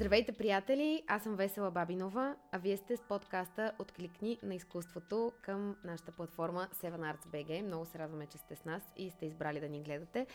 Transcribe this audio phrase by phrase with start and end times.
[0.00, 1.02] Здравейте, приятели!
[1.06, 6.68] Аз съм Весела Бабинова, а вие сте с подкаста Откликни на изкуството към нашата платформа
[6.74, 7.62] Seven Arts BG.
[7.62, 10.26] Много се радваме, че сте с нас и сте избрали да ни гледате.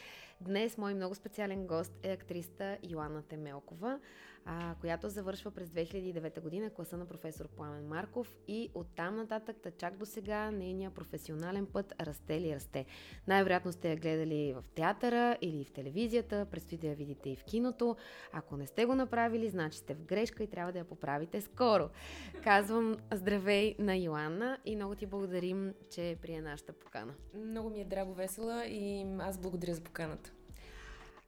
[0.42, 4.00] Днес мой много специален гост е актриста Йоанна Темелкова,
[4.46, 9.72] а, която завършва през 2009 година класа на професор Пламен Марков и оттам нататък, та
[9.72, 12.86] чак до сега, нейният професионален път расте ли расте.
[13.28, 17.44] Най-вероятно сте я гледали в театъра или в телевизията, предстои да я видите и в
[17.44, 17.96] киното.
[18.34, 21.90] Ако не сте го направили, значи сте в грешка и трябва да я поправите скоро.
[22.44, 27.14] Казвам здравей на Йоанна и много ти благодарим, че прие нашата покана.
[27.34, 30.35] Много ми е драго весела и аз благодаря за поканата.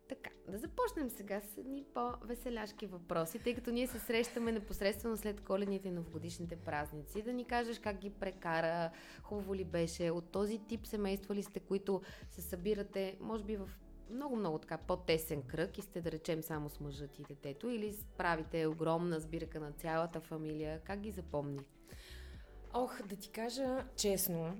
[0.10, 5.42] Така, да започнем сега с едни по-веселяшки въпроси, тъй като ние се срещаме непосредствено след
[5.42, 7.22] коледните и новогодишните празници.
[7.22, 8.92] Да ни кажеш как ги прекара,
[9.24, 13.70] хубаво ли беше, от този тип семейства ли сте, които се събирате, може би в
[14.10, 18.68] много-много така по-тесен кръг и сте да речем само с мъжът и детето или правите
[18.68, 20.80] огромна сбирка на цялата фамилия.
[20.84, 21.60] Как ги запомни?
[22.74, 24.58] Ох, да ти кажа честно,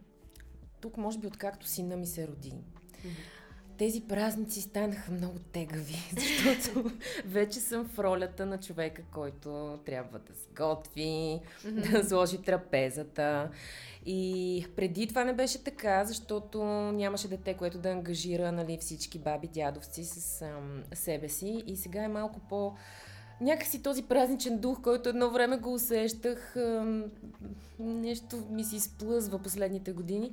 [0.82, 2.52] тук може би откакто сина ми се роди.
[2.52, 3.38] Mm-hmm
[3.78, 6.92] тези празници станаха много тегави, защото
[7.26, 13.50] вече съм в ролята на човека, който трябва да сготви, да сложи трапезата.
[14.06, 19.48] И преди това не беше така, защото нямаше дете, което да ангажира нали, всички баби,
[19.48, 21.64] дядовци с ам, себе си.
[21.68, 22.74] И сега е малко по
[23.42, 26.56] някакси този празничен дух, който едно време го усещах,
[27.80, 30.32] нещо ми се изплъзва последните години.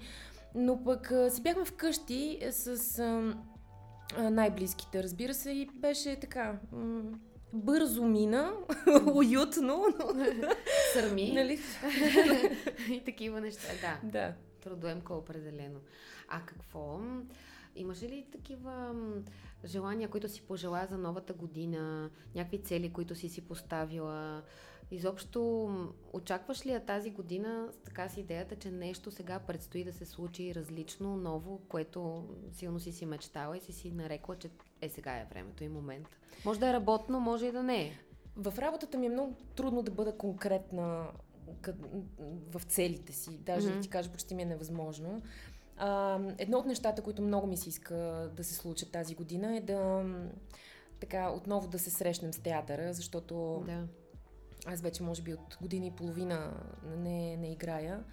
[0.55, 6.58] Но пък си бяхме вкъщи с а, най-близките, разбира се, и беше така.
[6.72, 7.02] М-
[7.52, 8.52] бързо мина,
[9.14, 9.84] уютно.
[10.92, 11.33] Сърми.
[11.33, 11.61] Нали?
[12.91, 14.08] и такива неща, да.
[14.08, 14.34] Да.
[14.61, 15.80] Трудоемко определено.
[16.28, 17.00] А какво?
[17.77, 18.94] Имаше ли такива
[19.64, 22.11] желания, които си пожела за новата година?
[22.34, 24.42] Някакви цели, които си си поставила?
[24.91, 25.70] Изобщо,
[26.12, 30.07] очакваш ли я тази година с така с идеята, че нещо сега предстои да се
[30.07, 35.17] случи различно, ново, което силно си си мечтала и си си нарекла, че е сега
[35.17, 36.08] е времето и момент?
[36.45, 37.92] Може да е работно, може и да не е.
[38.36, 41.06] В работата ми е много трудно да бъда конкретна
[42.51, 43.39] в целите си.
[43.39, 43.74] Даже mm-hmm.
[43.74, 45.23] да ти кажа, почти ми е невъзможно.
[45.77, 47.95] А, едно от нещата, които много ми се иска
[48.36, 50.05] да се случат тази година е да
[51.01, 53.86] така отново да се срещнем с театъра, защото да
[54.67, 56.52] аз вече може би от година и половина
[56.96, 58.05] не, не играя.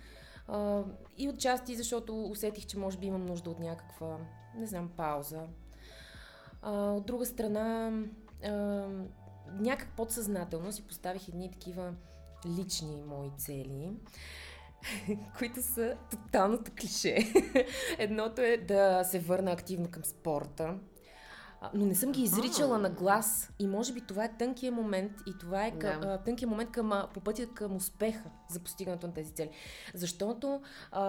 [0.47, 0.83] А,
[1.17, 4.17] и отчасти, защото усетих, че може би имам нужда от някаква,
[4.55, 5.41] не знам, пауза.
[6.61, 7.91] А, от друга страна,
[8.43, 8.51] а,
[9.59, 11.93] някак подсъзнателно си поставих едни такива
[12.45, 13.91] лични мои цели,
[15.37, 17.33] които са тоталното клише.
[17.97, 20.75] Едното е да се върна активно към спорта,
[21.73, 23.51] но не съм ги изричала на глас.
[23.59, 26.17] И може би това е тънкият момент и това е към, да.
[26.17, 29.49] тънкият момент към, по пътя към успеха за постигането на тези цели.
[29.93, 30.61] Защото
[30.91, 31.01] а,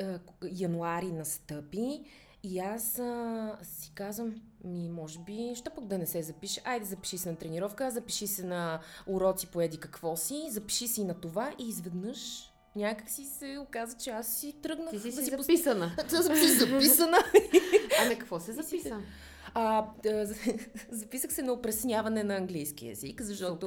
[0.00, 0.18] а,
[0.50, 2.04] януари настъпи
[2.42, 4.34] и аз а, си казвам,
[4.64, 6.60] ми, може би, що пък да не се запише?
[6.64, 11.04] Айде, запиши се на тренировка, запиши се на уроци по еди какво си, запиши си
[11.04, 14.90] на това и изведнъж някак си се оказа, че аз си тръгнах.
[14.90, 15.92] Ти си да си записана.
[16.08, 17.18] Съм си записана.
[18.00, 19.00] А на какво се записа?
[19.54, 19.86] А,
[20.90, 23.66] записах се на опресняване на английски язик, защото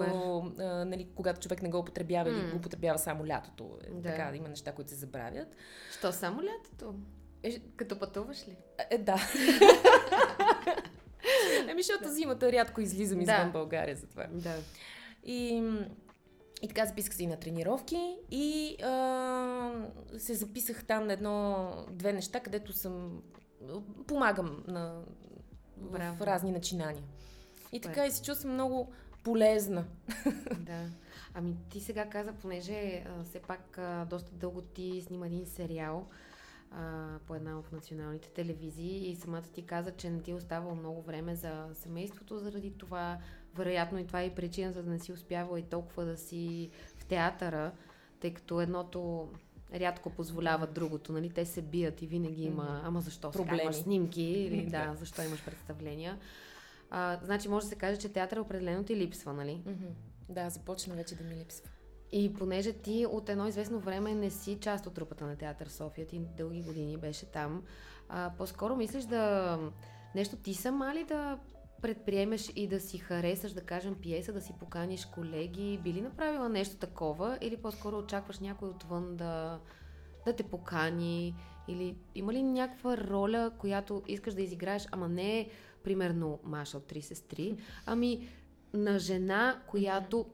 [0.59, 2.39] а, нали, когато човек не го употребява mm.
[2.39, 4.09] или го употребява само лятото, е, да.
[4.09, 5.47] така, има неща, които се забравят.
[5.97, 6.95] Що само лятото?
[7.43, 8.55] Е, като пътуваш ли?
[8.89, 9.17] Е, да.
[11.69, 13.51] Еми, защото зимата рядко излизам извън да.
[13.51, 14.27] България за това.
[14.31, 14.55] Да.
[15.23, 15.63] И,
[16.61, 19.71] и така записах се и на тренировки и а,
[20.17, 23.21] се записах там на едно-две неща, където съм
[24.07, 25.01] помагам на
[25.77, 26.17] Браво.
[26.17, 27.03] в разни начинания.
[27.71, 28.93] И така и се чувствам много
[29.23, 29.85] полезна.
[30.59, 30.85] Да.
[31.33, 36.07] Ами ти сега каза, понеже а, все пак а, доста дълго ти снима един сериал
[36.71, 40.75] а, по една от националните телевизии и самата ти каза, че не ти е оставало
[40.75, 43.17] много време за семейството заради това.
[43.55, 46.69] Вероятно и това е и причина, за да не си успявала и толкова да си
[46.97, 47.71] в театъра,
[48.19, 49.29] тъй като едното
[49.73, 51.29] рядко позволяват другото, нали?
[51.29, 53.57] Те се бият и винаги има, ама защо Проблеми.
[53.57, 56.19] сега имаш снимки или да, защо имаш представления.
[56.89, 59.61] А, значи може да се каже, че театър определено ти липсва, нали?
[60.29, 61.69] Да, започна вече да ми липсва.
[62.11, 66.07] И понеже ти от едно известно време не си част от трупата на театър София,
[66.07, 67.63] ти дълги години беше там,
[68.09, 69.59] а, по-скоро мислиш да
[70.15, 71.39] нещо ти сама ли да
[71.81, 75.79] предприемеш и да си харесаш, да кажем, пиеса, да си поканиш колеги?
[75.83, 79.59] Би ли направила нещо такова или по-скоро очакваш някой отвън да,
[80.25, 81.35] да те покани?
[81.67, 85.49] Или има ли някаква роля, която искаш да изиграеш, ама не
[85.83, 88.29] примерно Маша от Три сестри, ами
[88.73, 90.25] на жена, която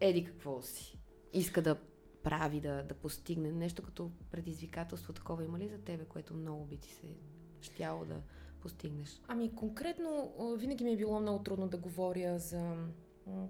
[0.00, 0.98] еди какво си.
[1.32, 1.76] Иска да
[2.22, 6.76] прави, да, да постигне нещо като предизвикателство такова има ли за тебе, което много би
[6.76, 7.16] ти се
[7.60, 8.20] щяло да
[8.56, 9.20] постигнеш?
[9.28, 12.76] Ами конкретно винаги ми е било много трудно да говоря за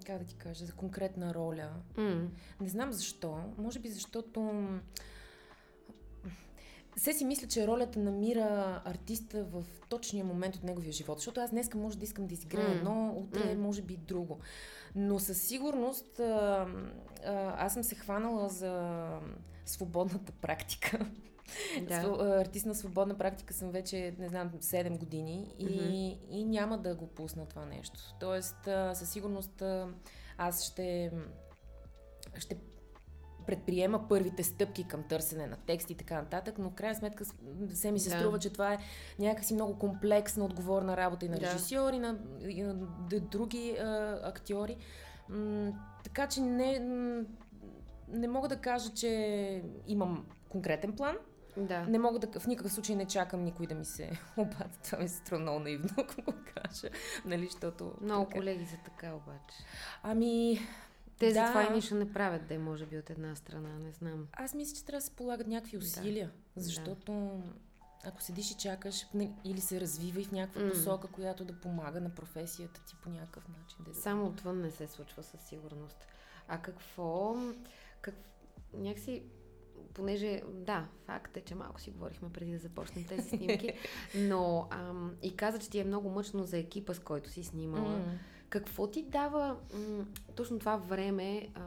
[0.05, 1.69] как да ти кажа, за конкретна роля.
[1.95, 2.27] Mm.
[2.61, 3.37] Не знам защо.
[3.57, 4.69] Може би защото
[6.97, 11.17] се си мисля, че ролята намира артиста в точния момент от неговия живот.
[11.17, 12.77] Защото аз днеска може да искам да изиграя mm.
[12.77, 13.57] едно, утре mm.
[13.57, 14.39] може би друго.
[14.95, 16.67] Но със сигурност а,
[17.25, 19.07] а, аз съм се хванала за
[19.65, 21.05] свободната практика.
[21.87, 22.17] Да.
[22.39, 26.17] Артист на свободна практика съм вече, не знам, 7 години и, mm-hmm.
[26.29, 27.99] и няма да го пусна това нещо.
[28.19, 28.57] Тоест,
[28.93, 29.63] със сигурност
[30.37, 31.11] аз ще,
[32.37, 32.57] ще
[33.47, 37.25] предприема първите стъпки към търсене на текст и така нататък, но в крайна сметка
[37.73, 38.17] се ми се да.
[38.17, 38.77] струва, че това е
[39.19, 41.95] някакси много комплексна, отговорна работа и на режисьори, да.
[41.95, 42.17] и на,
[42.49, 42.73] и на
[43.19, 44.77] други а, актьори.
[45.29, 45.71] М-
[46.03, 46.79] така че не,
[48.07, 51.15] не мога да кажа, че имам конкретен план.
[51.57, 51.85] Да.
[51.85, 54.77] Не мога да, в никакъв случай не чакам никой да ми се обади.
[54.83, 56.89] Това ми се струва много наивно, ако го кажа.
[57.25, 57.93] Нали, защото...
[58.01, 58.37] Много така...
[58.37, 59.57] колеги са така обаче.
[60.03, 60.59] Ами,
[61.19, 61.47] те да.
[61.47, 64.27] това и нищо не правят, да може би от една страна, не знам.
[64.33, 66.63] Аз мисля, че трябва да се полагат някакви усилия, да.
[66.63, 68.09] защото да.
[68.09, 69.05] ако седиш и чакаш
[69.43, 70.71] или се развива и в някаква mm.
[70.71, 73.77] посока, която да помага на професията ти по някакъв начин.
[73.79, 76.07] Да Само отвън не се случва със сигурност.
[76.47, 77.35] А какво...
[78.01, 78.15] Как,
[78.73, 79.23] някакси
[79.93, 83.73] понеже, да, факт е, че малко си говорихме преди да започнем тези снимки,
[84.15, 87.99] но ам, и каза, че ти е много мъчно за екипа, с който си снимала.
[87.99, 88.17] Mm.
[88.49, 91.61] Какво ти дава м- точно това време, а,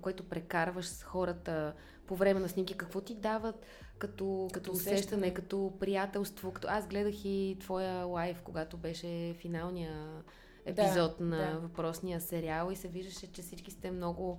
[0.00, 1.74] което прекарваш с хората
[2.06, 2.76] по време на снимки?
[2.76, 3.66] Какво ти дават
[3.98, 6.52] като, като усещане, усещане, като приятелство?
[6.52, 6.68] Като...
[6.70, 10.22] Аз гледах и твоя лайв, когато беше финалния
[10.64, 11.58] епизод да, на да.
[11.58, 14.38] въпросния сериал и се виждаше, че всички сте много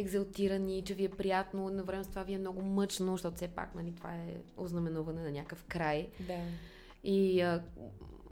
[0.00, 3.74] екзалтирани, че ви е приятно, време с това ви е много мъчно, защото все пак
[3.74, 6.08] нали, това е ознаменуване на някакъв край.
[6.20, 6.38] Да.
[7.04, 7.62] И а,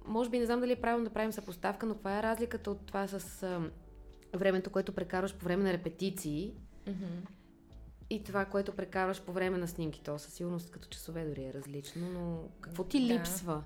[0.07, 2.87] може би не знам дали е правилно да правим съпоставка, но каква е разликата от
[2.87, 3.71] това с а,
[4.37, 6.55] времето, което прекарваш по време на репетиции
[6.87, 7.29] mm-hmm.
[8.11, 10.03] и това, което прекарваш по време на снимки?
[10.03, 13.15] То със сигурност като часове дори е различно, но какво ти да.
[13.15, 13.63] липсва?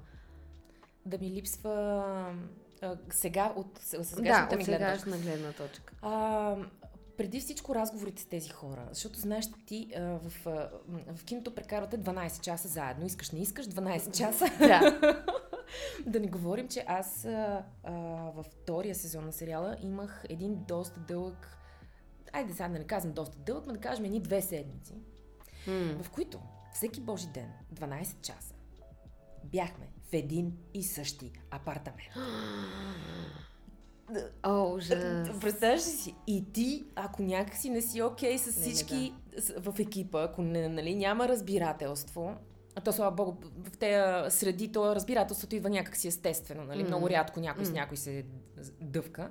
[1.06, 2.34] Да ми липсва
[2.82, 5.94] а, сега от сегашната да, от сегашна гледна точка.
[6.02, 6.56] А,
[7.16, 10.70] преди всичко разговорите с тези хора, защото знаеш, ти а, в, а,
[11.14, 14.46] в киното прекарвате 12 часа заедно, искаш, не искаш 12 часа.
[14.58, 14.98] Да.
[16.06, 17.92] да не говорим, че аз а, а,
[18.34, 21.58] във втория сезон на сериала имах един доста дълъг,
[22.32, 24.94] айде сега да не казвам доста дълъг, но да кажем едни две седмици,
[25.66, 26.02] mm.
[26.02, 26.40] в които
[26.74, 28.54] всеки божи ден, 12 часа,
[29.44, 32.10] бяхме в един и същи апартамент.
[34.42, 35.40] О, ужас.
[35.40, 36.14] Представяш ли си?
[36.26, 39.72] И ти, ако някакси не си окей okay с всички не, да.
[39.72, 42.34] в екипа, ако не, нали, няма разбирателство,
[42.74, 43.32] а то, слава богу,
[43.64, 46.84] в тези среди, то разбирателството идва някакси естествено, нали?
[46.84, 46.86] Mm.
[46.86, 47.68] Много рядко някой mm.
[47.68, 48.24] с някой се
[48.80, 49.30] дъвка.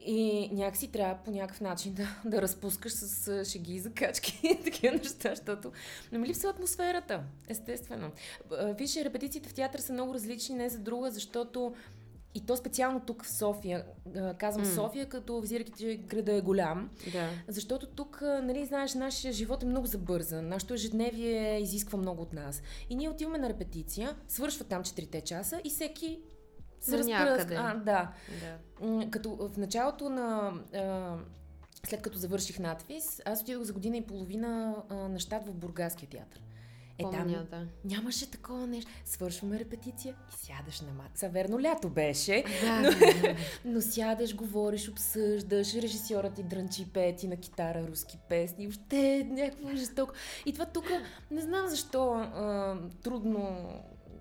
[0.00, 4.96] И някакси трябва по някакъв начин да, да разпускаш с шеги и закачки и такива
[4.96, 5.72] неща, защото
[6.12, 8.10] не ми липсва атмосферата, естествено.
[8.78, 11.74] Виж, репетициите в театър са много различни, не за друга, защото
[12.36, 13.84] и то специално тук в София,
[14.38, 14.74] казвам mm.
[14.74, 16.90] София, като визирайки, че града е голям.
[17.12, 17.30] Да.
[17.48, 20.48] Защото тук, нали, знаеш, нашия живот е много забързан.
[20.48, 22.62] Нашето ежедневие изисква много от нас.
[22.90, 26.20] И ние отиваме на репетиция, свършва там 4 часа и всеки
[26.80, 27.54] се разпръска.
[27.54, 28.12] А, да.
[28.80, 29.10] да.
[29.10, 30.52] Като в началото на...
[30.74, 31.16] А,
[31.86, 36.08] след като завърших надвис, аз отидох за година и половина а, на щат в Бургаския
[36.08, 36.40] театър.
[36.98, 37.94] Е, Помня, там да.
[37.94, 38.90] нямаше такова нещо.
[39.04, 41.28] Свършваме репетиция и сядаш на маса.
[41.28, 42.44] Верно, лято беше.
[42.62, 48.66] Да, но, да, но сядаш, говориш, обсъждаш, режисьорът ти дрънчи пети на китара, руски песни.
[48.66, 50.14] Въобще някакво жестоко.
[50.46, 50.84] И това тук,
[51.30, 53.68] не знам защо, а, трудно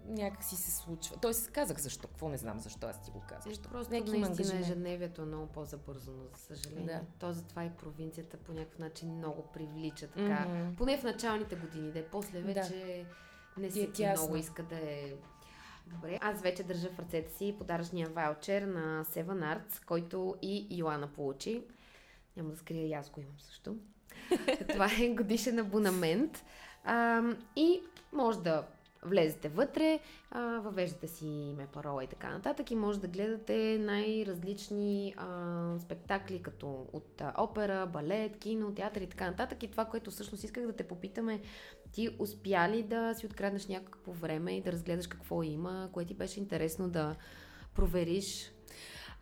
[0.08, 1.16] някак си се случва.
[1.22, 3.54] Тоест, казах защо, какво не знам защо аз ти го казвам.
[3.54, 6.86] Е, просто Неки наистина ежедневието е много по-забързано, за съжаление.
[6.86, 7.02] Да.
[7.20, 10.46] То затова и провинцията по някакъв начин много привлича така.
[10.48, 10.76] Mm-hmm.
[10.76, 13.06] Поне в началните години, да е после вече
[13.58, 13.62] да.
[13.62, 15.14] не си е много иска да е
[15.88, 21.08] Добре, аз вече държа в ръцете си подаръчния ваучер на Seven Arts, който и Йоана
[21.08, 21.64] получи.
[22.38, 23.78] Няма да скрия, и аз го имам също.
[24.70, 26.44] Това е годишен абонамент.
[26.84, 27.24] А,
[27.56, 27.82] и
[28.12, 28.68] може да
[29.06, 30.00] влезете вътре,
[30.32, 36.42] а, въвеждате си име, парола и така нататък и може да гледате най-различни а, спектакли,
[36.42, 39.64] като от а, опера, балет, кино, театър и така нататък.
[39.64, 41.42] И това, което всъщност исках да те попитаме,
[41.92, 46.14] ти успя ли да си откраднеш някакво време и да разгледаш какво има, което ти
[46.14, 47.16] беше интересно да
[47.76, 48.52] провериш?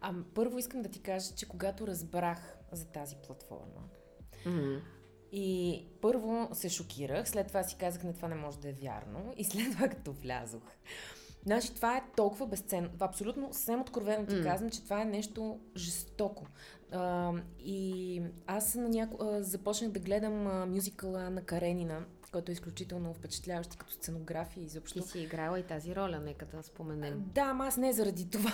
[0.01, 3.83] А, първо искам да ти кажа, че когато разбрах за тази платформа,
[4.45, 4.79] Mm-hmm.
[5.33, 9.33] И първо се шокирах, след това си казах, не, това не може да е вярно.
[9.37, 10.63] И след това като влязох.
[11.45, 12.89] Значи това е толкова безценно.
[12.99, 14.43] Абсолютно съвсем откровено ти М.
[14.43, 16.45] казвам, че това е нещо жестоко.
[16.91, 19.17] А, и аз на няко...
[19.39, 25.01] започнах да гледам мюзикъла на Каренина, който е изключително впечатляващ и като сценография изобщо.
[25.01, 27.23] Ти си играла и тази роля, нека да споменем.
[27.27, 28.51] Да, ама аз не заради това.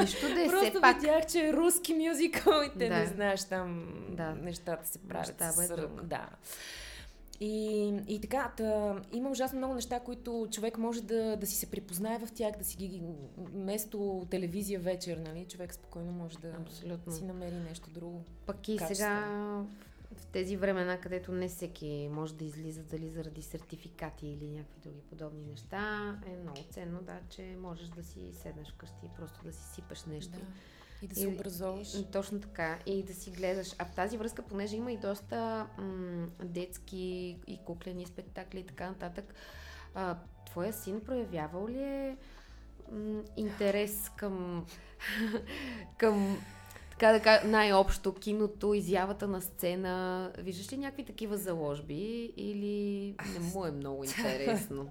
[0.00, 1.00] Нищо да е Просто пак.
[1.00, 2.94] видях, че е руски мюзикъл и те Да.
[2.94, 4.30] не знаеш там Да.
[4.32, 5.40] нещата се правят.
[5.40, 6.04] Мащаба е с- друг.
[6.04, 6.28] Да.
[7.40, 11.66] И, и така, та, има ужасно много неща, които човек може да, да си се
[11.66, 13.02] припознае в тях, да си ги
[13.38, 15.46] вместо телевизия вечер, нали?
[15.46, 17.12] Човек спокойно може да Абсолютно.
[17.12, 18.24] си намери нещо друго.
[18.46, 18.94] Пък и качество.
[18.94, 19.62] сега
[20.32, 25.42] тези времена, където не всеки може да излиза дали заради сертификати или някакви други подобни
[25.42, 25.80] неща,
[26.26, 30.04] е много ценно, да, че можеш да си седнеш вкъщи и просто да си сипеш
[30.04, 30.38] нещо.
[31.02, 31.94] И да И- се образоваш.
[31.94, 32.78] М, Точно така.
[32.86, 33.74] И да си гледаш.
[33.78, 35.36] А в тази връзка, понеже има и доста
[35.78, 36.96] м- детски
[37.46, 39.34] и куклени спектакли и така нататък,
[39.94, 42.16] а, твоя син проявявал ли е
[42.92, 44.66] м- интерес към,
[45.98, 46.38] към
[47.02, 50.32] така да кажа, най-общо киното, изявата на сцена?
[50.38, 54.90] Виждаш ли някакви такива заложби или не му е много интересно?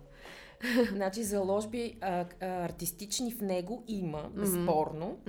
[0.91, 5.19] Значи заложби а, а, артистични в него има, безспорно.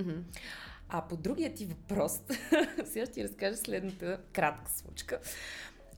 [0.88, 2.20] А по другия ти въпрос,
[2.84, 5.20] сега ще ти разкажа следната кратка случка.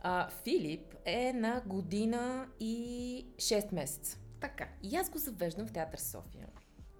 [0.02, 4.18] А, Филип е на година и 6 месеца.
[4.40, 4.68] така.
[4.82, 6.46] И аз го завеждам в театър София,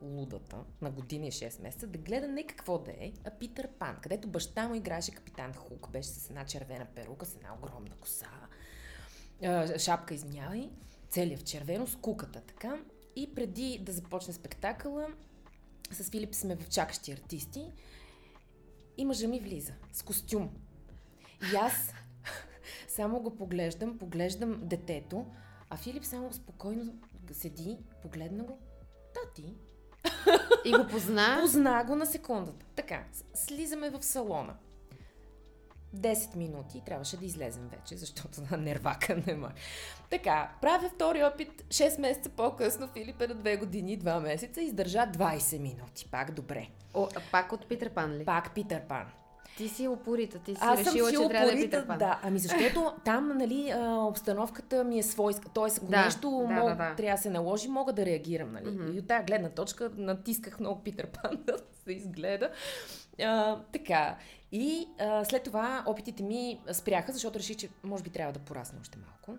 [0.03, 3.97] лудата, на година и 6 месеца, да гледа не какво да е, а Питър Пан,
[4.03, 8.31] където баща му играеше капитан Хук, беше с една червена перука, с една огромна коса,
[9.79, 10.71] шапка, извинявай,
[11.11, 12.81] целият в червено, с куката, така.
[13.17, 15.07] И преди да започне спектакъла,
[15.91, 17.73] с Филип сме в чакащи артисти
[18.97, 20.51] и мъжа ми влиза с костюм.
[21.53, 21.93] И аз
[22.89, 25.27] само го поглеждам, поглеждам детето,
[25.71, 26.95] а Филип само спокойно
[27.33, 28.59] седи, погледна го.
[29.15, 29.55] Тати.
[30.65, 31.39] И го позна.
[31.41, 32.67] Позна го на секундата.
[32.77, 33.03] Така,
[33.35, 34.55] слизаме в салона.
[35.97, 39.55] 10 минути трябваше да излезем вече, защото на нервака не може.
[40.11, 42.89] Така, правя втори опит 6 месеца по-късно.
[42.89, 44.63] Филип е на 2 години и 2 месеца.
[44.63, 46.09] Издържа 20 минути.
[46.11, 46.69] Пак добре.
[46.95, 48.25] О, пак от Питър Пан ли?
[48.25, 49.07] Пак Питър Пан.
[49.57, 51.99] Ти си упорита, ти си Аз съм решила, си че трябва да е Питър Пан.
[51.99, 55.49] Да, ами защото там, нали, а, обстановката ми е свойска.
[55.55, 56.95] Тоест, ако Да, нещо да, мог, да, да.
[56.97, 58.71] трябва да се наложи, мога да реагирам, нали.
[58.71, 58.97] Мгм.
[58.97, 62.51] И от тази гледна точка натисках много Питър Пан да се изгледа.
[63.23, 64.17] А, така.
[64.53, 68.79] И а, след това опитите ми спряха, защото реших, че може би трябва да порасна
[68.81, 69.39] още малко.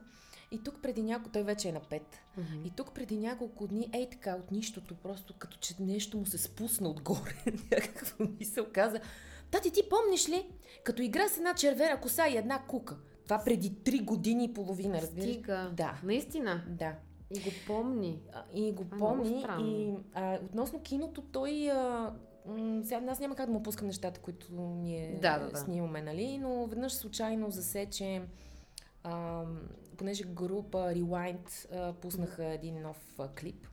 [0.51, 2.01] И тук преди няколко, той вече е на 5.
[2.37, 2.65] Мгм.
[2.65, 6.37] И тук преди няколко дни, ей така, от нищото, просто като че нещо му се
[6.37, 7.35] спусна отгоре.
[7.71, 8.99] Някаква мисъл каза,
[9.55, 10.47] тати, ти помниш ли,
[10.83, 12.97] като игра с една червена коса и една кука?
[13.23, 15.29] Това преди 3 години и половина, разбираш?
[15.29, 15.71] Стига.
[15.73, 15.99] Да.
[16.03, 16.63] Наистина.
[16.67, 16.95] Да.
[17.31, 18.21] И го помни.
[18.33, 19.45] А, И го много помни.
[19.61, 21.69] И а, относно киното, той...
[21.71, 22.13] А,
[22.45, 25.57] м, сега аз няма как да му пускам нещата, които ние Да, да, да.
[25.57, 26.37] снимаме, нали?
[26.37, 28.21] Но веднъж случайно засе, че
[29.03, 29.43] а,
[29.97, 33.67] понеже група Rewind а, пуснаха един нов а, клип,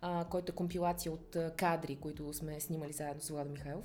[0.00, 3.84] а, който е компилация от а, кадри, които сме снимали заедно с Владо Михайлов.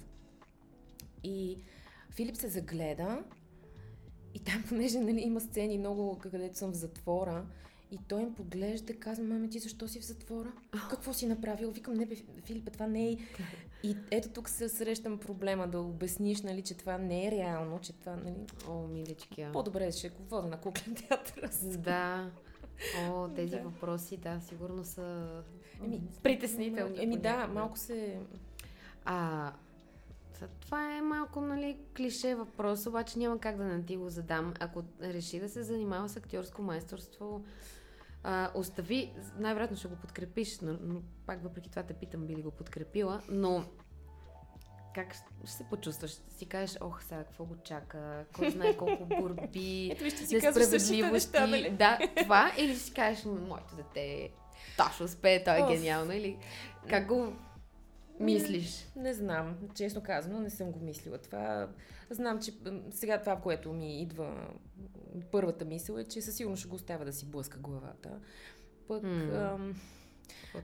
[1.24, 1.58] И
[2.12, 3.24] Филип се загледа
[4.34, 7.46] и там, понеже нали, има сцени много, където съм в затвора,
[7.92, 10.52] и той им поглежда, казва, маме, ти защо си в затвора?
[10.90, 11.72] Какво си направил?
[11.72, 13.18] Викам, не бе, Филипе, това не е...
[13.84, 17.94] И ето тук се срещам проблема да обясниш, нали, че това не е реално, че
[17.94, 18.36] това, нали...
[18.68, 19.42] О, милички.
[19.42, 19.52] а.
[19.52, 21.50] По-добре ще го вода на куклен театър.
[21.78, 22.32] Да.
[23.10, 23.62] О, тези Да.
[23.62, 25.28] въпроси, да, сигурно са
[25.84, 27.04] Еми, притеснителни.
[27.04, 28.20] Еми да, малко се...
[29.06, 29.52] А,
[30.48, 34.54] това е малко, нали, клише въпрос, обаче няма как да не ти го задам.
[34.60, 37.44] Ако реши да се занимава с актьорско майсторство,
[38.24, 42.42] а, остави, най-вероятно ще го подкрепиш, но, но пак въпреки това те питам, би ли
[42.42, 43.66] го подкрепила, но
[44.96, 46.12] как ще се почувстваш?
[46.12, 51.02] Ще си кажеш, ох, сега какво го чака, кой знае колко борби, Ето си несправедливости.
[51.02, 51.70] неща, нали?
[51.70, 54.30] Да, това или ще си кажеш, моето дете
[54.78, 56.38] Ташо успее, той е гениално, или
[56.90, 57.34] как го
[58.22, 58.88] мислиш?
[58.96, 61.18] Не знам, честно казано, не съм го мислила.
[61.18, 61.70] Това
[62.10, 62.54] знам, че
[62.92, 64.48] сега това, което ми идва,
[65.32, 68.20] първата мисъл е, че със сигурност ще го оставя да си блъска главата.
[68.88, 69.56] Пък, М.
[69.56, 69.76] ам,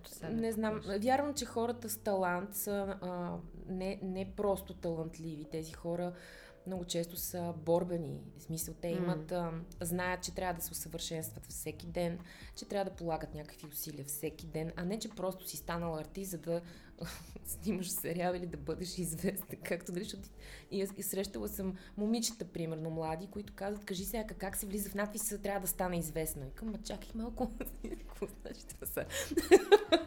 [0.06, 3.38] сега не знам, вярвам, че хората с талант са а,
[3.68, 5.46] не, не просто талантливи.
[5.52, 6.14] Тези хора
[6.68, 8.22] много често са борбени.
[8.38, 12.20] В смисъл, те имат, а, знаят, че трябва да се усъвършенстват всеки ден,
[12.56, 16.32] че трябва да полагат някакви усилия всеки ден, а не, че просто си станал артист,
[16.32, 16.62] за да
[17.46, 19.60] снимаш сериал или да бъдеш известен.
[19.64, 20.30] Както дали, защото
[20.72, 24.96] и, и срещала съм момичета, примерно, млади, които казват, кажи сега как се влиза в
[24.96, 26.48] надпис, трябва да стане известна.
[26.48, 27.52] И към, чакай малко.
[28.08, 29.06] Какво значи това са?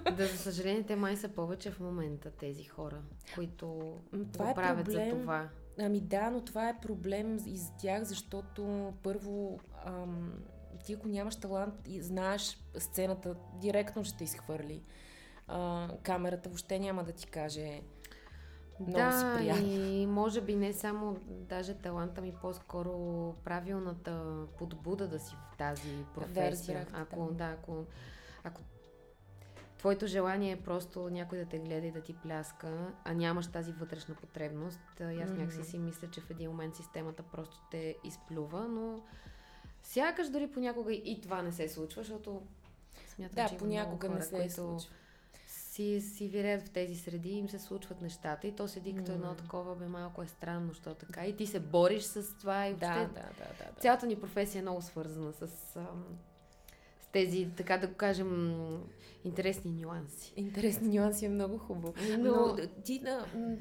[0.16, 3.02] да, за съжаление, те май са повече в момента тези хора,
[3.34, 3.96] които
[4.32, 5.10] това го е правят проблем.
[5.10, 5.48] за това.
[5.78, 10.32] Ами да, но това е проблем и за тях, защото първо ам,
[10.84, 14.82] ти ако нямаш талант и знаеш сцената, директно ще те изхвърли.
[15.52, 17.80] А, камерата въобще няма да ти каже
[18.80, 19.66] много да, си приятно.
[19.66, 26.04] и може би не само даже таланта ми, по-скоро правилната подбуда да си в тази
[26.14, 26.86] професия.
[26.86, 27.32] те, ако, да.
[27.34, 27.84] да, ако,
[28.44, 28.62] ако
[29.78, 33.72] твоето желание е просто някой да те гледа и да ти пляска, а нямаш тази
[33.72, 38.68] вътрешна потребност, и аз някакси си мисля, че в един момент системата просто те изплюва,
[38.68, 39.00] но
[39.82, 42.42] сякаш дори понякога и това не се случва, защото
[43.08, 44.94] смятам, Да, че понякога много не хора, се които случва.
[45.80, 49.12] Си, си виреят в тези среди и им се случват нещата и то седи като
[49.12, 51.26] едно такова, бе малко е странно, що така.
[51.26, 53.64] И ти се бориш с това и Да, въобще да, да, да.
[53.66, 53.80] да.
[53.80, 55.46] цялата ни професия е много свързана с,
[55.76, 56.04] ам,
[57.12, 58.56] тези, така да го кажем,
[59.24, 60.32] интересни нюанси.
[60.36, 61.94] Интересни нюанси е много хубаво.
[62.10, 63.56] Но- Но, ти да, м,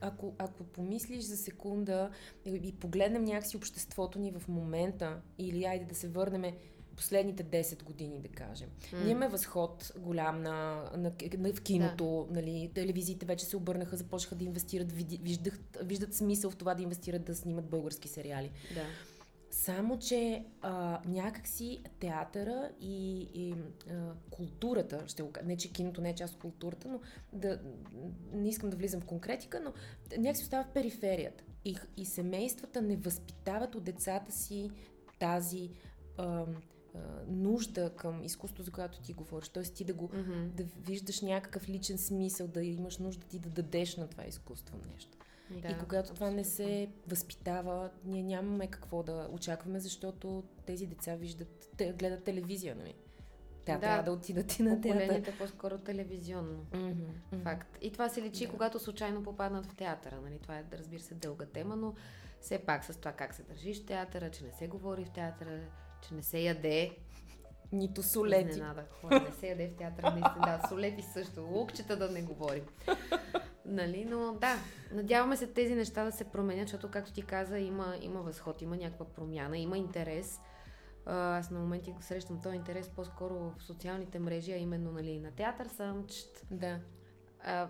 [0.00, 2.10] ако, ако помислиш за секунда
[2.46, 6.54] и погледнем някакси обществото ни в момента, или айде да се върнем
[7.00, 8.68] последните 10 години, да кажем.
[8.92, 8.98] М.
[8.98, 12.34] Ние имаме възход голям на, на, на в киното, да.
[12.34, 17.24] нали, телевизиите вече се обърнаха, започнаха да инвестират, виждат, виждат смисъл в това да инвестират
[17.24, 18.50] да снимат български сериали.
[18.74, 18.82] Да.
[19.50, 23.54] Само, че а, някакси театъра и, и
[23.90, 27.00] а, културата, ще го, не че киното не е част от културата, но
[27.32, 27.60] да,
[28.32, 29.72] не искам да влизам в конкретика, но
[30.18, 31.44] някакси остава в периферията.
[31.64, 34.70] И, и семействата не възпитават от децата си
[35.18, 35.70] тази
[36.16, 36.44] а,
[36.94, 39.48] а, нужда към изкуството, за която ти говориш.
[39.48, 40.48] Тоест ти да го Мгм.
[40.54, 45.18] да виждаш някакъв личен смисъл, да имаш нужда ти да дадеш на това изкуство нещо.
[45.62, 46.66] Да, и когато това не абсолютно.
[46.66, 52.94] се възпитава, ние нямаме какво да очакваме, защото тези деца виждат, те гледат телевизия, нали?
[53.64, 53.80] Те Да.
[53.80, 54.98] трябва да отидат и на театър.
[54.98, 56.66] Поколението е по-скоро телевизионно.
[56.74, 56.86] Мгм,
[57.32, 57.42] мгм.
[57.42, 57.78] Факт.
[57.80, 58.50] И това се личи, Да.
[58.52, 60.20] когато случайно попаднат в театъра.
[60.20, 60.38] Нали?
[60.38, 61.94] Това е, разбира се, дълга тема, но
[62.40, 65.60] все пак с това как се държиш в театъра, че не се говори в театъра,
[66.08, 66.96] че не се яде.
[67.72, 68.50] Нито солети.
[68.50, 68.84] Изненада.
[69.00, 70.60] Хора, не се яде в театъра, наистина.
[70.62, 71.42] Да, солети също.
[71.42, 72.64] Лукчета да не говорим.
[73.64, 74.04] Нали?
[74.04, 74.56] Но да,
[74.92, 78.76] надяваме се тези неща да се променят, защото, както ти каза, има, има възход, има
[78.76, 80.40] някаква промяна, има интерес.
[81.06, 85.66] Аз на моменти срещам този интерес по-скоро в социалните мрежи, а именно нали, на театър
[85.66, 86.80] съм, чт, Да.
[87.44, 87.68] а,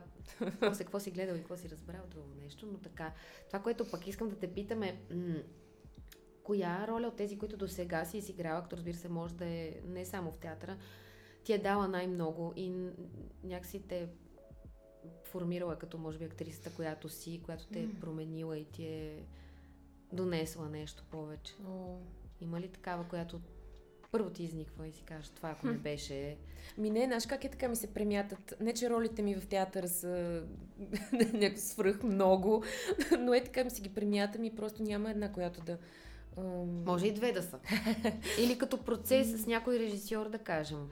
[0.60, 3.12] после какво си гледал и какво си разбрал, друго нещо, но така.
[3.46, 5.34] Това, което пък искам да те питам е, м-
[6.50, 9.72] коя роля от тези, които до сега си изиграла, като разбира се може да е
[9.86, 10.76] не само в театъра,
[11.44, 12.72] ти е дала най-много и
[13.44, 14.08] някакси те
[15.24, 19.22] формирала като може би актрисата, която си, която те е променила и ти е
[20.12, 21.54] донесла нещо повече.
[21.68, 21.98] О.
[22.40, 23.40] Има ли такава, която
[24.12, 26.36] първо ти изниква и си кажеш, това ако не беше...
[26.78, 28.54] Ми не, знаеш как е така ми се премятат.
[28.60, 30.42] Не, че ролите ми в театъра са
[31.12, 32.64] някакво свръх много,
[33.18, 35.78] но е така ми се ги премятам и просто няма една, която да...
[36.40, 37.58] ам, Може и две да са.
[38.38, 40.88] Или като процес с някой режисьор, да кажем.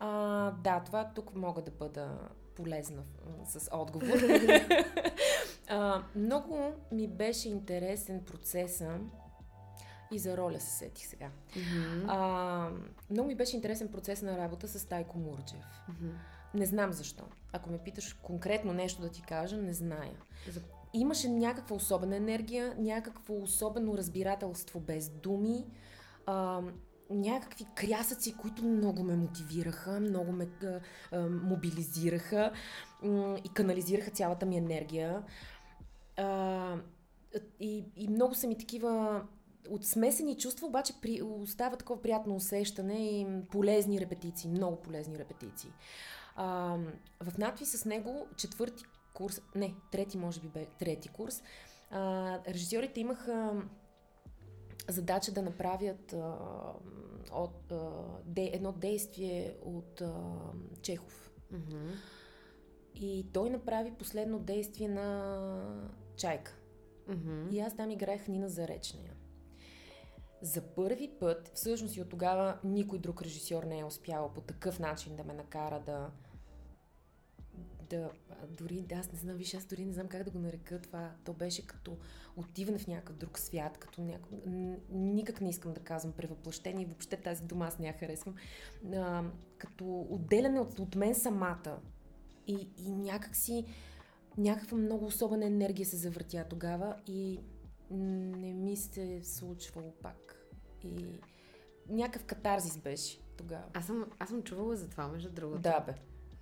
[0.00, 2.18] А, да, това тук мога да бъда
[2.56, 4.18] полезна м, с отговор.
[5.68, 8.98] а, много ми беше интересен процеса
[10.12, 11.30] и за роля се сетих сега.
[11.56, 12.04] Мгм.
[12.10, 12.70] А,
[13.10, 15.64] много ми беше интересен процес на работа с Тайко Мурджев.
[15.88, 16.08] Мгм.
[16.54, 17.24] Не знам защо.
[17.52, 20.16] Ако ме питаш конкретно нещо да ти кажа, не зная.
[20.50, 20.60] За-
[20.94, 25.66] Имаше някаква особена енергия, някакво особено разбирателство без думи,
[26.26, 26.62] а,
[27.10, 30.80] някакви крясъци, които много ме мотивираха, много ме а,
[31.28, 32.52] мобилизираха
[33.44, 35.22] и канализираха цялата ми енергия.
[36.16, 36.76] А,
[37.60, 39.22] и, и много са ми такива
[39.70, 45.70] от смесени чувства, обаче при, остава такова приятно усещане и полезни репетиции, много полезни репетиции.
[46.36, 46.76] А,
[47.20, 48.84] в надпис с него четвърти
[49.16, 51.42] курс, не, трети може би бе, трети курс,
[51.90, 53.62] а, режисьорите имаха
[54.88, 56.36] задача да направят а,
[57.32, 57.90] от, а,
[58.24, 60.12] де, едно действие от а,
[60.82, 61.30] Чехов.
[61.50, 61.90] Мгм.
[62.94, 66.54] И той направи последно действие на Чайка.
[67.08, 67.48] Мгм.
[67.50, 69.12] И аз там играех Нина Заречния.
[70.42, 74.78] За първи път, всъщност и от тогава никой друг режисьор не е успял по такъв
[74.78, 76.10] начин да ме накара да
[77.90, 78.10] да,
[78.58, 81.10] дори, да, аз не знам, виж, аз дори не знам как да го нарека това.
[81.24, 81.96] То беше като
[82.36, 84.28] отиване в някакъв друг свят, като няко...
[84.90, 88.34] никак не искам да казвам превъплъщение, въобще тази дума аз не я харесвам.
[88.94, 89.24] А,
[89.58, 91.78] като отделяне от, от мен самата.
[92.46, 93.64] И, и някак си
[94.38, 97.40] някаква много особена енергия се завъртя тогава и
[97.90, 100.36] не ми се случвало пак.
[100.84, 101.20] И
[101.88, 103.64] някакъв катарзис беше тогава.
[103.74, 105.60] Аз съм, аз съм чувала за това, между другото.
[105.60, 105.94] Да, бе.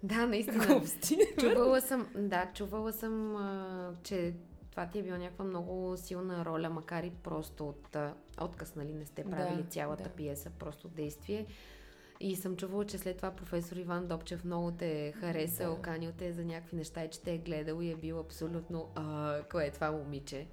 [0.05, 0.67] Да, наистина.
[0.67, 1.19] Глупости.
[1.41, 4.35] чувала съм, да, чувала съм, а, че
[4.71, 7.97] това ти е била някаква много силна роля, макар и просто от
[8.41, 10.09] отказ, нали, не сте правили Да, цялата да.
[10.09, 11.47] пиеса, просто действие.
[12.21, 15.83] И съм чувала, че след това професор Иван Добчев много те е харесал, Да.
[15.83, 19.39] канил те за някакви неща и че те е гледал и е бил абсолютно а,
[19.51, 20.47] кое е това момиче.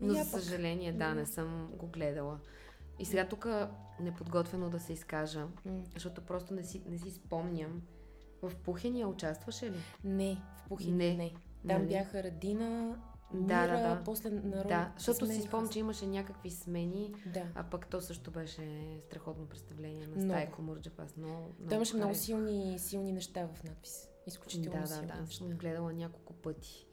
[0.00, 1.14] Но я за съжаление, да, Да.
[1.14, 2.38] не съм го гледала.
[2.98, 3.48] И сега тук
[4.00, 5.46] неподготвено да се изкажа,
[5.94, 7.82] защото просто не си, не си спомням.
[8.42, 9.78] В Пухения участваше ли?
[10.04, 11.14] Не, в Пухин Не.
[11.14, 11.30] не.
[11.68, 11.88] Там Нали?
[11.88, 12.96] бяха Радина,
[13.34, 14.02] Да, Мира, да, да.
[14.04, 14.68] после народ.
[14.68, 17.44] Да, защото си спомням, че имаше някакви смени, Да.
[17.54, 18.62] а пък то също беше
[19.06, 20.22] страхотно представление на.
[20.22, 20.98] Стайко Мурджев.
[20.98, 24.08] Аз много, много Той имаше много силни, силни неща в надпис.
[24.26, 25.20] Изключително Да, да, силни да.
[25.20, 25.34] неща.
[25.34, 26.86] Съм гледала няколко пъти.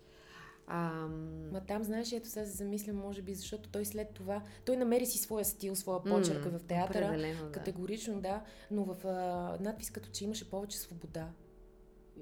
[0.68, 1.52] Ам...
[1.52, 5.06] Ма там, знаеш, ето сега се замислям, може би, защото той след това, той намери
[5.06, 7.06] си своя стил, своя почерка м, в театъра.
[7.06, 7.52] Определено, да.
[7.52, 11.30] Категорично, да, но в а, надпис като че имаше повече свобода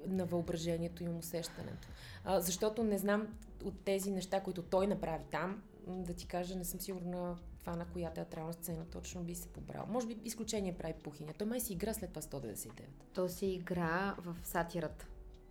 [0.06, 1.88] на въображението и усещането.
[2.24, 3.28] А, защото не знам
[3.64, 7.84] от тези неща, които той направи там, да ти кажа, не съм сигурна това на
[7.84, 9.86] коя театрална сцена точно би се побрал.
[9.88, 11.32] Може би изключение прави Пухиня.
[11.38, 12.70] Той май си игра след това 199.
[13.14, 15.06] То се игра в сатирата.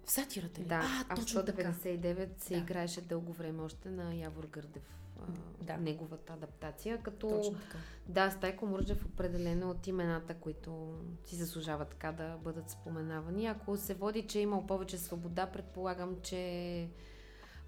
[0.06, 0.66] В сатирата ли?
[0.66, 1.62] Да, а, а в точно така.
[1.64, 2.60] 199 се Да.
[2.60, 4.84] играеше дълго време още на Явор Гърдев.
[5.20, 5.24] а,
[5.62, 5.78] Да.
[5.78, 7.78] Неговата адаптация, като Точно така.
[8.08, 10.94] Да, Стайко Мурджев определено от имената, които
[11.26, 13.46] си заслужават така да бъдат споменавани.
[13.46, 16.90] Ако се води, че е имал повече свобода, предполагам, че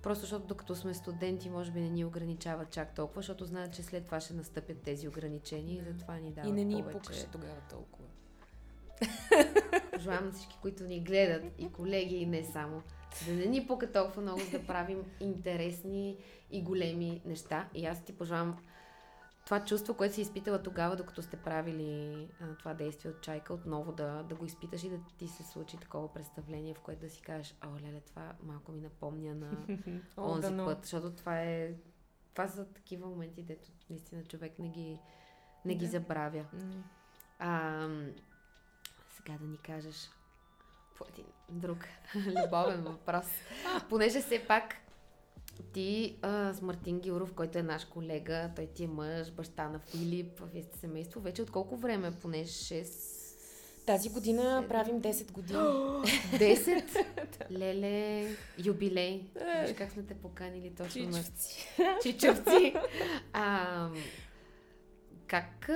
[0.02, 3.84] просто защото докато сме студенти, може би не ни ограничават чак толкова, защото знаят, че
[3.84, 5.84] след това ще настъпят тези ограничения и Да.
[5.86, 6.92] затова ни дават И не ни повече.
[6.94, 8.06] пукаше тогава толкова.
[9.98, 12.82] Пожелавам на всички, които ни гледат, и колеги, и не само,
[13.28, 16.18] да не ни пука толкова много, за да правим интересни
[16.52, 17.70] и големи неща.
[17.74, 18.58] И аз ти пожелавам
[19.46, 23.92] това чувство, което си изпитала тогава, докато сте правили а, това действие от чайка, отново
[23.92, 27.22] да, да го изпиташ и да ти се случи такова представление, в което да си
[27.22, 29.52] кажеш, о, леле, това малко ми напомня на
[30.18, 31.74] онзи път, защото това е...
[32.34, 35.00] Това са такива моменти, дето наистина човек не ги,
[35.66, 35.92] не ги Да.
[35.92, 36.46] забравя.
[37.40, 37.88] А,
[39.28, 40.10] сега да ни кажеш
[40.98, 41.78] по един друг
[42.16, 43.26] любовен въпрос.
[43.90, 44.76] Понеже все пак
[45.74, 49.80] ти а, с Мартин Гилров, който е наш колега, той ти е мъж, баща на
[49.80, 52.12] Филип, вие сте семейство, вече от колко време?
[52.12, 53.24] Поне 6...
[53.86, 54.68] Тази година Седем.
[54.68, 55.60] правим 10 години.
[55.60, 57.52] 10?
[57.52, 58.36] Леле,
[58.66, 59.30] юбилей.
[59.62, 61.68] Виж как сме те поканили точно на Чичовци.
[62.04, 62.76] чичовци.
[63.34, 63.90] А,
[65.28, 65.70] как...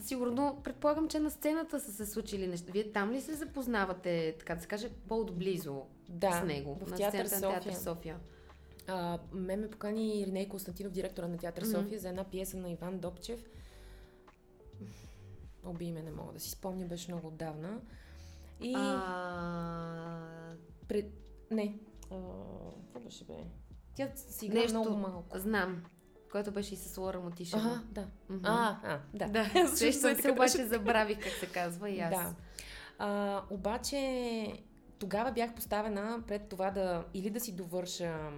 [0.00, 2.72] Сигурно, предполагам, че на сцената са се случили неща.
[2.72, 6.74] Вие там ли се запознавате, така да се каже, по-отблизо Да, с него?
[6.76, 7.94] в на театър сцената на Театър София.
[7.94, 8.18] София.
[8.86, 11.70] А, мен ме покани Ириней Константинов, директора на театър Мгм.
[11.72, 13.44] София, за една пиеса на Иван Добчев.
[15.64, 17.80] Оби име не мога да си спомня, беше много отдавна.
[18.60, 20.54] И А,
[20.88, 21.12] пред...
[21.50, 21.78] Не.
[22.10, 22.16] А,
[22.84, 23.34] Какво беше бе?
[23.94, 25.38] Тя си игра Нещо- много малко.
[25.38, 25.84] знам.
[26.32, 27.62] Който беше и с Лора Мотишева.
[27.62, 28.06] Ага, да.
[28.28, 28.46] Мгм.
[28.46, 29.32] А, а, да.
[29.32, 32.10] Така се, обаче забравих как се казва и аз.
[32.14, 32.34] Да.
[32.98, 34.62] А, обаче,
[34.98, 38.30] тогава бях поставена пред това да или да си довърша,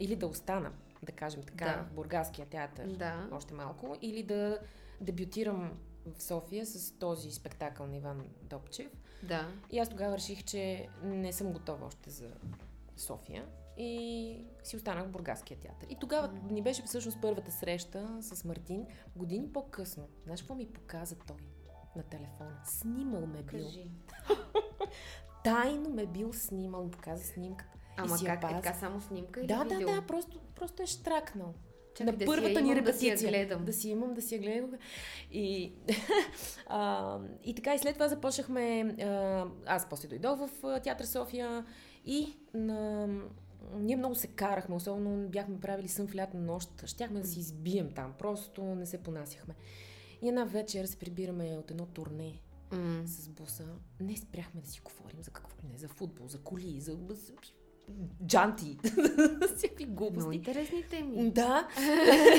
[0.00, 1.84] или да остана, да кажем така, Да.
[1.90, 3.28] в Бургаския театър Да.
[3.32, 4.58] още малко, или да
[5.00, 5.72] дебютирам
[6.16, 8.90] в София с този спектакъл на Иван Добчев.
[9.22, 9.48] Да.
[9.70, 12.28] И аз тогава реших, че не съм готова още за
[12.96, 13.44] София
[13.78, 15.86] и си останах в Бургаския театър.
[15.90, 18.86] И тогава ни беше всъщност първата среща с Мартин.
[19.16, 20.08] Години по-късно.
[20.24, 21.36] Знаеш какво ми показа той
[21.96, 22.60] на телефона?
[22.64, 23.64] Снимал ме бил.
[23.64, 23.90] Кажи.
[25.44, 27.70] Тайно ме бил снимал, показа снимката.
[27.96, 28.44] Ама как?
[28.44, 29.88] Е така само снимка или Да, да, видео?
[29.94, 31.54] да, просто, просто е штракнал.
[31.94, 33.30] Чакай, на да първата ни имам, да си я репетиция.
[33.30, 33.64] гледам.
[33.64, 34.70] Да си имам, да си я гледам.
[35.32, 35.72] И,
[36.66, 38.80] а, и така, и след това започнахме.
[38.82, 41.66] А, аз после дойдох в Театър София
[42.04, 43.06] и на,
[43.76, 46.82] ние много се карахме, особено бяхме правили сън в лятна нощ.
[46.86, 49.54] Щяхме да си избием там, просто не се понасяхме.
[50.22, 52.40] И една вечер се прибираме от едно турне
[52.72, 53.02] М.
[53.06, 53.64] с буса.
[54.00, 56.96] Не спряхме да си говорим за какво ли не, за футбол, за коли, за,
[58.26, 58.78] джанти,
[59.56, 60.36] всякакви Много глупости.
[60.36, 61.30] интересни теми.
[61.30, 61.68] Да.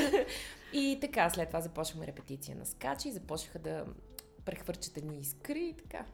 [0.72, 3.84] и така, след това започваме репетиция на скачи, започнаха да
[4.44, 6.04] прехвърчат едни искри и така.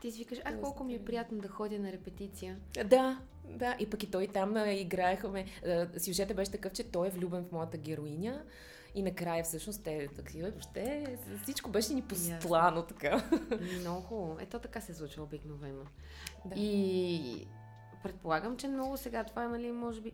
[0.00, 2.58] ти си викаш, а колко ми е приятно да ходя на репетиция.
[2.86, 5.44] Да, да, и пък и той там а, играехме.
[5.98, 8.42] Сюжета беше такъв, че той е влюбен в моята героиня.
[8.94, 13.30] И накрая всъщност те такива, въобще всичко беше ни постлано така.
[13.80, 14.36] Много.
[14.40, 15.84] Ето така се случва обикновено.
[16.44, 16.54] Да.
[16.56, 17.46] И
[18.02, 20.12] предполагам, че много сега това е, нали, може би,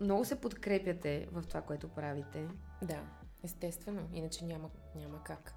[0.00, 2.48] много се подкрепяте в това, което правите.
[2.82, 3.02] Да,
[3.42, 5.54] естествено, иначе няма, няма как.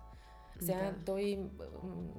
[0.62, 1.06] Сега да.
[1.06, 1.40] той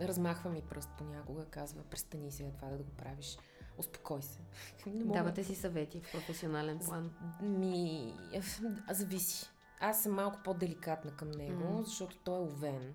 [0.00, 3.38] размахва ми пръст понякога, казва, престани сега това да го правиш.
[3.80, 4.38] Успокой се.
[4.86, 7.10] Давате си съвети в професионален план?
[7.42, 8.14] Ми,
[8.90, 9.50] зависи.
[9.80, 11.82] Аз съм малко по-деликатна към него, mm.
[11.82, 12.94] защото той е овен.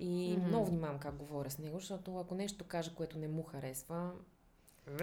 [0.00, 0.46] И mm-hmm.
[0.46, 4.12] много внимавам как говоря с него, защото ако нещо каже, което не му харесва,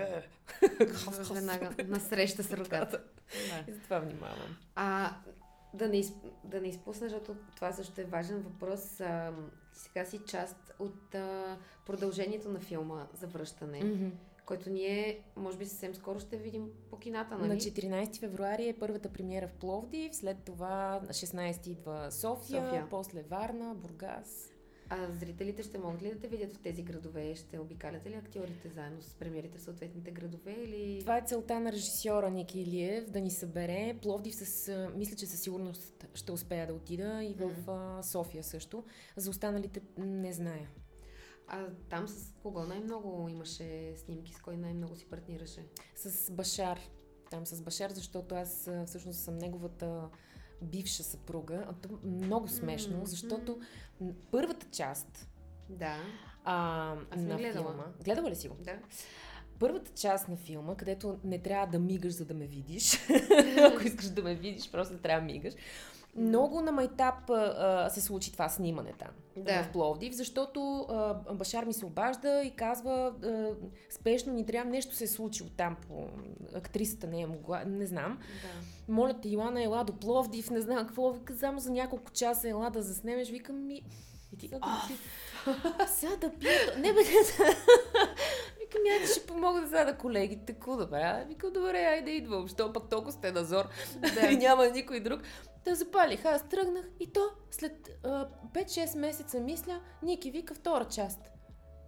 [1.34, 3.04] веднага насреща с ръката.
[3.68, 4.58] И затова внимавам.
[4.76, 5.16] А,
[5.74, 9.02] да не, из, да не изпусна, защото това също е важен въпрос.
[9.02, 9.34] А,
[9.74, 13.82] сега си част от а, продължението на филма за връщане.
[13.82, 14.12] Mm-hmm
[14.46, 17.48] който ние, може би, съвсем скоро ще видим по кината, нали?
[17.48, 22.88] На 14 февруари е първата премиера в Пловдив, след това на 16 идва София, София,
[22.90, 24.52] после Варна, Бургас.
[24.94, 27.36] А зрителите ще могат ли да те видят в тези градове?
[27.36, 30.52] Ще обикаляте ли актьорите заедно с премиерите в съответните градове?
[30.52, 31.00] Или...
[31.00, 33.98] Това е целта на режисьора Ники Илиев, да ни събере.
[34.02, 38.02] Пловдив с, мисля, че със сигурност ще успея да отида и в mm-hmm.
[38.02, 38.84] София също.
[39.16, 40.70] За останалите не зная.
[41.54, 45.66] А там с кого най-много имаше снимки, с кой най-много си партнираше?
[45.96, 46.80] С Башар.
[47.30, 50.10] Там с Башар, защото аз всъщност съм неговата
[50.62, 51.66] бивша съпруга.
[51.68, 53.08] А то много смешно, mm-hmm.
[53.08, 53.60] защото
[54.32, 55.30] първата част
[55.70, 55.98] да.
[56.44, 56.56] а,
[57.16, 57.72] на гледала.
[57.72, 57.84] филма...
[58.04, 58.56] Гледала ли си го?
[58.60, 58.80] Да.
[59.60, 62.94] Първата част на филма, където не трябва да мигаш, за да ме видиш.
[63.74, 65.54] Ако искаш да ме видиш, просто трябва да мигаш.
[66.16, 69.64] Много на майтап а, се случи това снимане там да.
[69.64, 73.56] в Пловдив, защото а, Башар ми се обажда и казва а,
[73.90, 76.08] спешно ни трябва нещо се е случило там по
[76.56, 78.18] актрисата не е могла, не знам.
[78.18, 78.94] Да.
[78.94, 82.82] Моля те, Йоана, ела до Пловдив, не знам какво, само за няколко часа ела да
[82.82, 83.82] заснемеш, викам ми...
[84.34, 84.50] И ти,
[85.88, 86.78] сега да пия...
[86.78, 87.00] Не бе,
[88.60, 90.54] Викам, я ще помога да да колегите.
[90.54, 91.26] Ко добре?
[91.28, 92.48] Викам, добре, айде идвам.
[92.48, 93.66] Що пък толкова сте назор
[94.14, 94.28] да.
[94.28, 95.22] и няма никой друг.
[95.66, 96.26] Да запалих.
[96.26, 101.20] Аз тръгнах и то след а, 5-6 месеца мисля, Ники вика втора част.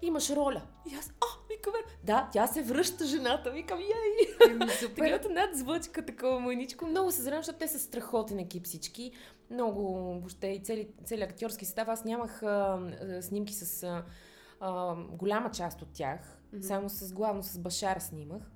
[0.02, 0.62] Имаш роля.
[0.92, 3.52] И аз, а, викам, да, тя се връща жената.
[3.52, 4.50] Викам, ей!
[4.50, 5.22] Еми, супер.
[5.30, 6.86] над звъчка, такова мъничко.
[6.86, 9.12] Много се зарадвам, защото те са страхотен екип всички.
[9.50, 11.88] Много, въобще и цели, цели актьорски състав.
[11.88, 14.06] Аз нямах а, а, снимки с а,
[14.60, 16.20] а, голяма част от тях.
[16.54, 16.62] Mm-hmm.
[16.62, 18.52] Само с, главно с Башар снимах.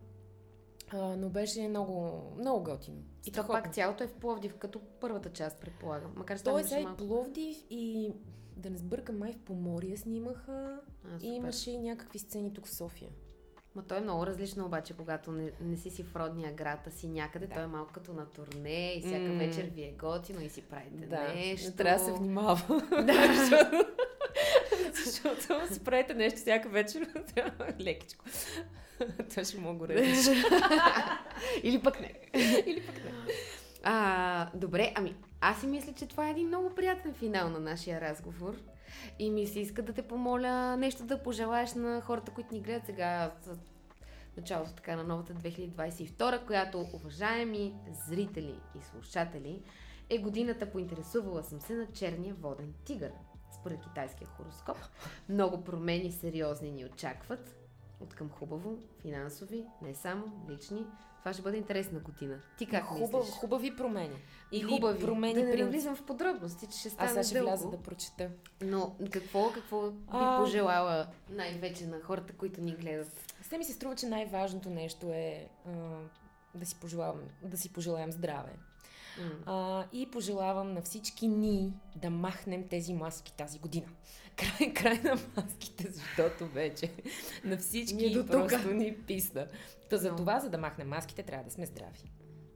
[0.94, 3.02] А, но беше много, много готино.
[3.28, 6.14] И то пак цялото е в Пловдив, като първата част, предполагам.
[6.16, 6.98] Макар че Той е малко...
[6.98, 8.12] Пловдив и
[8.56, 12.76] да не сбъркам, май в Поморие снимаха а, и имаше и някакви сцени тук в
[12.76, 13.10] София.
[13.76, 16.92] Ма той е много различно обаче, когато не, не си си в родния град, а
[16.92, 17.48] си някъде.
[17.48, 17.54] Да.
[17.54, 19.38] Той е малко като на турне и всяка mm.
[19.38, 21.34] вечер ви е готино и си правите да.
[21.34, 21.72] нещо.
[21.72, 22.82] Трябва да се внимава.
[23.06, 23.86] Да.
[25.06, 27.08] защото, правите нещо всяка вечер,
[27.80, 28.26] лекичко.
[29.30, 29.94] Това ще мога да
[31.64, 32.14] Или пък не.
[32.66, 33.12] Или пък не.
[33.84, 38.02] А, добре, ами аз си мисля, че това е един много приятен финал на нашия
[38.02, 38.56] разговор.
[39.20, 42.86] И ми се иска да те помоля нещо да пожелаеш на хората, които ни гледат
[42.86, 43.58] сега с
[44.38, 47.74] началото така на новата 2022, която, уважаеми
[48.08, 49.62] зрители и слушатели,
[50.10, 53.12] е годината поинтересувала съм се на черния воден тигър.
[53.68, 54.78] Според китайския хороскоп,
[55.30, 57.56] много промени сериозни ни очакват.
[58.00, 60.86] От към хубаво, финансови, не само, лични.
[61.20, 62.40] Това ще бъде интересна година.
[62.58, 63.40] Ти как Хубав, мислиш?
[63.40, 64.16] Хубави промени.
[64.52, 65.46] Или хубави промени.
[65.46, 68.30] Да не влизам в подробности, че ще стане Аз ще вляза да прочета.
[68.62, 70.40] Но какво, какво би а...
[70.40, 73.34] пожелала най-вече на хората, които ни гледат?
[73.42, 75.72] Все ми се струва, че най-важното нещо е а,
[76.56, 78.52] да, си пожелавам, да си пожелаем здраве.
[79.18, 79.44] Mm.
[79.46, 83.88] А, и пожелавам на всички ни да махнем тези маски тази година.
[84.36, 86.92] Край, край на маските, защото вече
[87.44, 89.48] на всички до просто ни писна.
[89.90, 92.12] Та за това, за да махнем маските, трябва да сме здрави.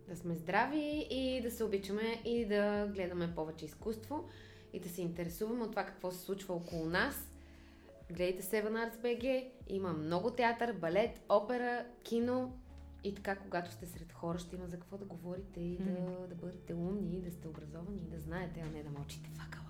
[0.08, 4.30] Да сме здрави и да се обичаме и да гледаме повече изкуство
[4.74, 7.32] и да се интересуваме от това какво се случва около нас.
[8.12, 9.50] Гледайте Seven Arts BG.
[9.68, 12.54] Има много театър, балет, опера, кино,
[13.04, 16.28] и така, когато сте сред хора, ще има за какво да говорите и да, mm-hmm.
[16.28, 19.66] да бъдете умни, да сте образовани, да знаете, а не да мълчите факала.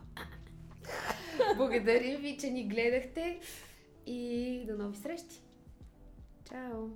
[1.57, 3.39] Благодарим ви, че ни гледахте
[4.05, 5.41] и до нови срещи!
[6.49, 6.87] Чао!